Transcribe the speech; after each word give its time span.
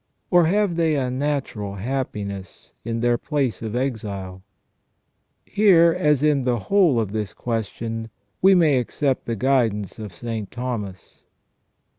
Or 0.31 0.47
have 0.47 0.77
they 0.77 0.95
a 0.95 1.11
natural 1.11 1.75
happiness 1.75 2.73
in 2.83 3.01
their 3.01 3.19
place 3.19 3.61
of 3.61 3.75
exile? 3.75 4.41
Here, 5.45 5.95
as 5.95 6.23
in 6.23 6.43
the 6.43 6.57
whole 6.57 6.99
of 6.99 7.11
this 7.11 7.35
question, 7.35 8.09
we 8.41 8.55
may 8.55 8.79
accept 8.79 9.27
the 9.27 9.35
guidance 9.35 9.99
of 9.99 10.11
St. 10.15 10.49
Thomas. 10.49 11.25